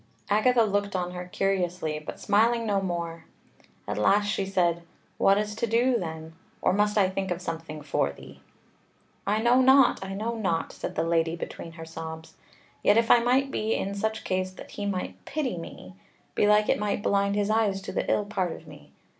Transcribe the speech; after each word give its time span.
Agatha 0.31 0.63
looked 0.63 0.95
on 0.95 1.11
her 1.11 1.25
curiously, 1.27 1.99
but 1.99 2.19
smiling 2.19 2.65
no 2.65 2.81
more. 2.81 3.25
At 3.87 3.99
last 3.99 4.25
she 4.25 4.47
said: 4.47 4.81
"What 5.19 5.37
is 5.37 5.53
to 5.53 5.67
do, 5.67 5.99
then? 5.99 6.33
or 6.59 6.73
must 6.73 6.97
I 6.97 7.07
think 7.07 7.29
of 7.29 7.39
something 7.39 7.83
for 7.83 8.11
thee?" 8.11 8.41
"I 9.27 9.39
know 9.43 9.61
not, 9.61 10.03
I 10.03 10.15
know 10.15 10.35
not," 10.35 10.71
said 10.73 10.95
the 10.95 11.03
Lady 11.03 11.35
between 11.35 11.73
her 11.73 11.85
sobs; 11.85 12.33
"yet 12.81 12.97
if 12.97 13.11
I 13.11 13.19
might 13.19 13.51
be 13.51 13.75
in 13.75 13.93
such 13.93 14.23
case 14.23 14.49
that 14.53 14.71
he 14.71 14.87
might 14.87 15.23
pity 15.25 15.55
me; 15.59 15.93
belike 16.33 16.67
it 16.67 16.79
might 16.79 17.03
blind 17.03 17.35
his 17.35 17.51
eyes 17.51 17.79
to 17.83 17.91
the 17.91 18.09
ill 18.09 18.25
part 18.25 18.51
of 18.53 18.65
me. 18.65 18.89